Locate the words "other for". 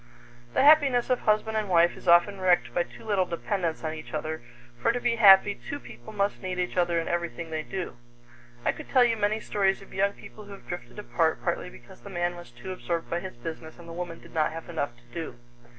4.15-4.91